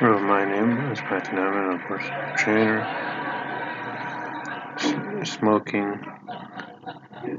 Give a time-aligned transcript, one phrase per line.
[0.00, 1.70] Hello, my name is Matthew Nyman.
[1.72, 2.80] I'm a personal trainer.
[4.78, 6.00] S- smoking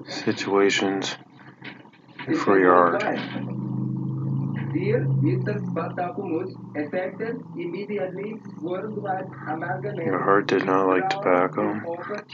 [0.09, 1.15] situations
[2.43, 2.99] for your.
[4.73, 5.55] Dear Mr.
[7.57, 8.41] Immediately.
[10.05, 11.79] Your heart did not like tobacco.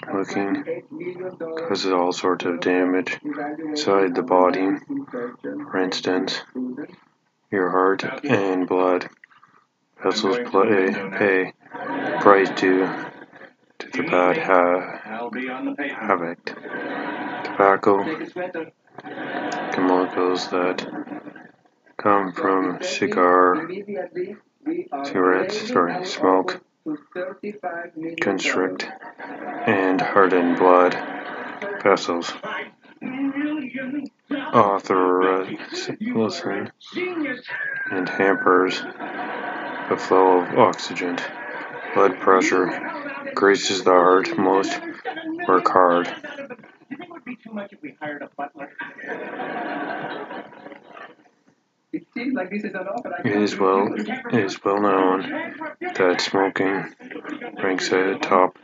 [0.03, 0.65] Smoking
[1.67, 3.19] causes all sorts of damage
[3.59, 4.69] inside the body.
[5.69, 6.41] For instance,
[7.51, 9.07] your heart and blood
[10.03, 11.53] vessels play, pay
[12.21, 12.87] price due
[13.79, 15.29] to the bad ha-
[15.99, 16.45] havoc.
[17.43, 18.03] Tobacco.
[19.71, 20.85] Chemicals that
[21.97, 23.69] come from cigar,
[25.03, 26.61] cigarettes, sorry, smoke,
[28.21, 28.87] constrict
[29.65, 30.93] and harden blood
[31.83, 32.33] vessels.
[34.53, 36.71] Authoricin
[37.91, 38.81] and hampers
[39.89, 41.17] the flow of oxygen.
[41.93, 42.67] Blood pressure
[43.27, 44.37] increases the heart.
[44.37, 44.79] Most
[45.47, 46.13] work hard.
[51.93, 52.05] It
[53.25, 56.93] is well it is well known that smoking
[57.63, 58.61] ranks at the top of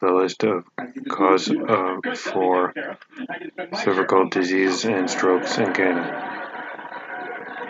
[0.00, 0.64] the list of
[1.08, 2.72] cause of for
[3.82, 6.42] cervical disease and strokes in Canada.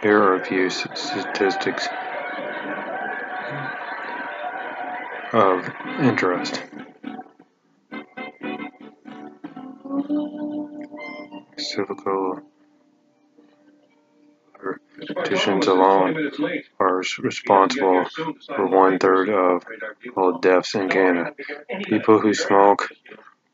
[0.02, 1.88] Here are a few statistics
[5.32, 5.68] of
[6.00, 6.62] interest.
[11.56, 12.40] Cervical
[15.06, 16.30] conditions alone
[16.78, 18.04] are responsible
[18.46, 19.64] for one third of
[20.16, 21.34] all deaths in Canada.
[21.84, 22.90] People who smoke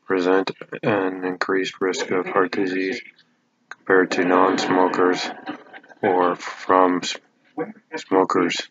[0.05, 0.51] present
[0.83, 3.01] an increased risk of heart disease
[3.69, 5.29] compared to non-smokers
[6.01, 7.01] or from
[7.95, 8.67] smokers,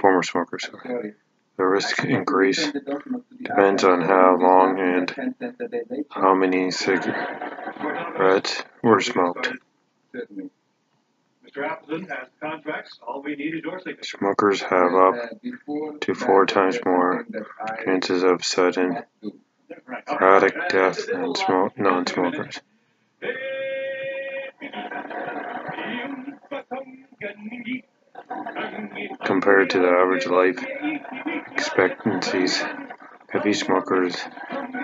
[0.00, 0.68] former smokers.
[0.82, 1.14] sorry.
[1.56, 5.60] The risk increase Send the document to the depends on how long and Ten cents
[5.60, 9.50] a day late how many cigarettes were smoked.
[10.12, 10.50] Certainly.
[11.46, 11.68] Mr.
[11.68, 12.98] Appleton has contracts.
[13.06, 14.18] All we need is your signature.
[14.18, 15.40] Smokers have up
[16.00, 19.02] to four times more something that I chances of sudden
[20.06, 21.34] cardiac death than
[21.76, 22.60] non-smokers.
[29.24, 30.58] Compared to the average life
[31.52, 32.62] expectancies,
[33.28, 34.16] heavy smokers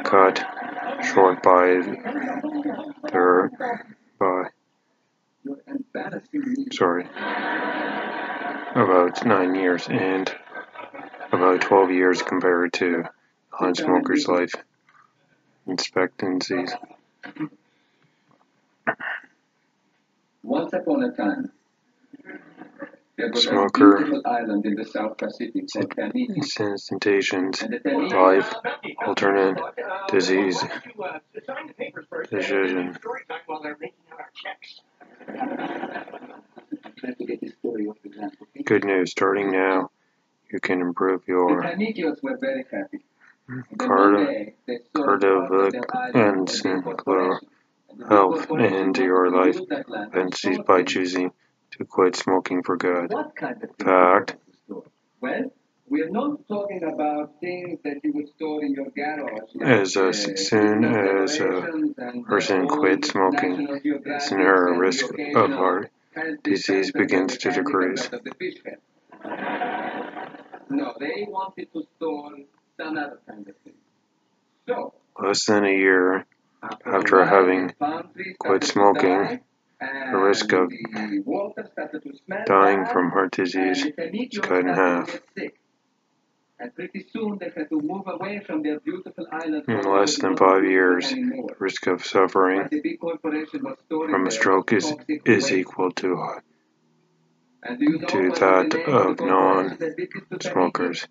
[0.04, 0.44] cut
[1.02, 1.80] short by
[3.10, 3.50] their
[4.18, 4.44] by
[6.72, 7.04] sorry
[8.74, 10.32] about nine years and
[11.32, 13.04] about 12 years compared to
[13.60, 14.52] non-smokers' life
[15.66, 16.72] expectancies.
[20.42, 21.50] Once upon a time,
[22.24, 22.36] there was Smoker.
[22.36, 23.07] a beautiful island in the South Pacific called
[25.90, 26.42] Tahiti.
[26.42, 28.54] Sensations, life,
[29.04, 29.58] alternate
[30.08, 30.62] disease,
[32.30, 32.96] decision.
[36.96, 38.62] Try to get this story off the ground, okay?
[38.62, 39.90] Good news, starting now,
[40.52, 42.98] you can improve your Tahitians were very happy.
[43.48, 45.50] The Cardi- one day they saw cardiac
[46.14, 47.48] and and the singular corporation.
[47.90, 51.32] And health into your life use that land fancies for by choosing
[51.72, 53.12] to quit smoking for good.
[53.12, 54.36] What kind of Fact.
[55.20, 55.52] Well,
[55.88, 59.48] we're not talking about things that you would store in your garage.
[59.54, 65.90] like, As uh, soon as a person quits smoking, then her risk of heart
[66.42, 68.06] disease begins to decrease.
[68.06, 68.78] out of the fish head.
[70.70, 72.32] No, they wanted to store
[72.78, 73.72] some other kind of thing.
[74.66, 76.26] So, Less than a year
[76.62, 79.40] after, After a while, having the palm tree quit smoking,
[79.80, 84.68] the risk of the water started to smell dying from heart disease is cut in
[84.68, 85.20] half.
[86.60, 89.64] And pretty soon they had to move away from their beautiful island.
[89.68, 94.10] In less than five years, the risk of suffering What the big corporation was storing
[94.10, 94.92] from a stroke is,
[95.24, 96.40] is equal to
[97.62, 100.48] And do you know to that of the corporation that did this to Tahiti?
[100.48, 101.06] non-smokers.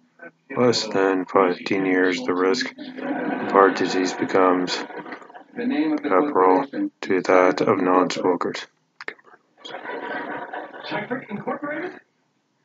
[0.58, 4.76] Less than 15 years, the risk of heart disease becomes
[5.58, 8.68] comparable corporation to that of non-smokers.
[10.86, 11.92] Scientific Incorporated?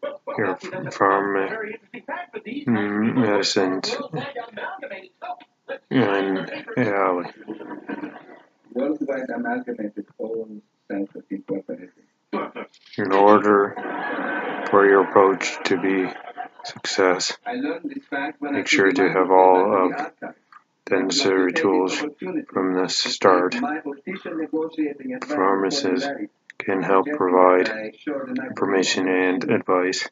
[0.03, 4.37] Well, well, Here, that's- that's a from very interesting fact, but these mm, medicines worldwide
[4.49, 5.11] amalgamated.
[5.21, 5.85] So, let's-
[6.77, 7.27] in alley.
[8.73, 11.91] Worldwide Amalgamated Owns Scientific Incorporated.
[12.97, 13.75] In order
[14.71, 16.11] for your approach to be
[16.65, 20.09] success, I learned this fact when I Make sure the to have all of
[20.93, 21.95] necessary tools
[22.53, 23.55] from the start.
[25.27, 26.09] Pharmacists
[26.59, 27.71] can help provide
[28.47, 30.09] information and advice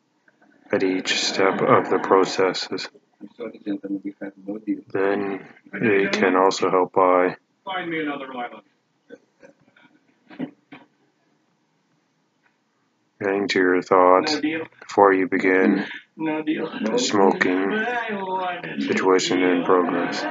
[0.73, 2.88] at each step of the processes.
[4.93, 7.37] Then they can also help by
[13.20, 15.87] getting to your thoughts No before you begin
[16.17, 17.87] No the smoking
[18.81, 20.25] situation in progress.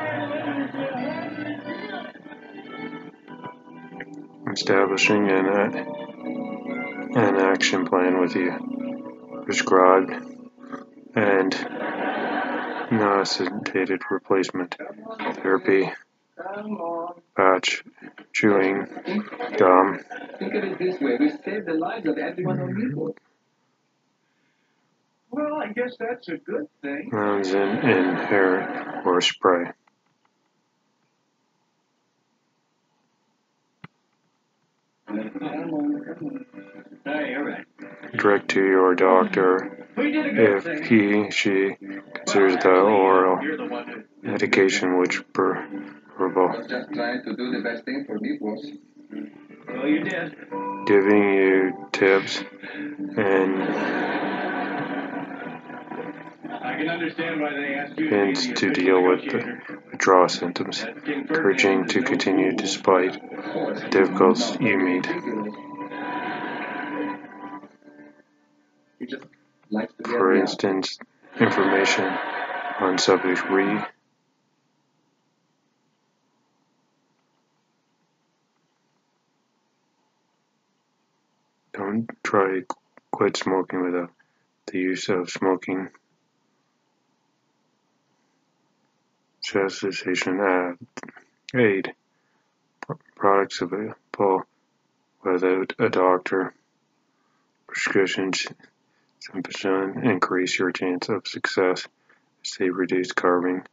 [4.51, 5.47] Establishing an,
[7.15, 9.43] an action plan with you.
[9.45, 10.11] Prescribed
[11.15, 11.51] and
[12.91, 14.75] necessitated replacement
[15.35, 15.91] therapy,
[16.39, 17.83] Uh, Patch,
[18.31, 18.87] chewing,
[19.57, 19.99] gum,
[20.37, 21.17] Think of it this way.
[21.19, 23.17] We saved the lives of everyone on Newport.
[25.31, 27.11] Well, I guess that's a good thing.
[27.13, 29.71] in, hair or spray.
[38.15, 41.75] Direct to your doctor if he, she
[42.13, 44.05] considers the oral You're the one
[46.27, 46.41] who.
[46.41, 48.59] I was just trying to do the best thing for Newport.
[49.67, 50.35] Well, you did.
[50.85, 52.43] Giving you tips
[53.17, 53.61] and
[56.51, 59.59] I can understand why they asked you to be hints the to deal with the
[59.91, 63.81] withdrawal symptoms, That's encouraging to continue despite Of course.
[63.91, 65.07] difficulties you meet.
[65.07, 65.55] Ridiculous.
[68.99, 69.23] He just
[69.69, 70.97] likes to get For instance,
[71.39, 72.05] information
[72.79, 73.81] on subject re
[81.73, 82.61] Don't try
[83.11, 84.11] quit smoking without
[84.67, 85.89] the use of smoking.
[89.41, 90.77] Cessation ad-
[91.55, 91.93] aid.
[93.15, 94.45] Products available
[95.23, 96.53] without a doctor.
[97.67, 98.47] Prescriptions
[99.19, 101.87] Simpson increase your chance of success.
[102.45, 103.63] As they reduce carving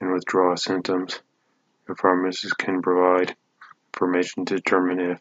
[0.00, 1.20] and withdrawal symptoms.
[1.88, 3.34] Your pharmacist can provide
[3.94, 5.20] information to determine if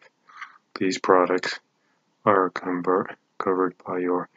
[0.78, 1.60] these products
[2.26, 4.28] are covered by your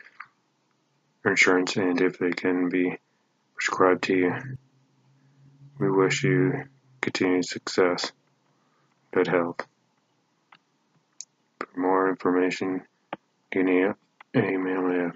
[1.25, 2.99] insurance and if they can be
[3.55, 4.35] prescribed to you.
[5.79, 6.65] We wish you
[7.01, 8.13] continued success,
[9.13, 9.61] good health.
[11.59, 12.83] For more information,
[13.69, 13.95] you
[14.35, 15.15] email at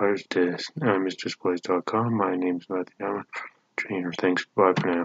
[0.00, 2.16] MrDisplays.com.
[2.16, 3.24] My name's Matthew Allen,
[3.76, 4.12] trainer.
[4.12, 4.44] Thanks.
[4.54, 5.00] Bye for now.